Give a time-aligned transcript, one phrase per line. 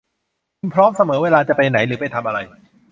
[0.59, 2.39] คุณพร้อมเสมอเวลาจะไปไหนหรือไปทำอะไร